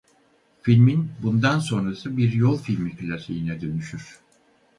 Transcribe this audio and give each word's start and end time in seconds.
Filmin 0.61 1.09
bundan 1.23 1.59
sonrası 1.59 2.17
bir 2.17 2.33
yol 2.33 2.57
filmi 2.57 2.95
klasiğine 2.97 3.61
dönüşür. 3.61 4.19